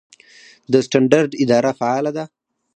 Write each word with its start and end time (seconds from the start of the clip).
د 0.71 0.73
سټنډرډ 0.85 1.29
اداره 1.43 1.71
فعاله 1.79 2.11
ده؟ 2.17 2.25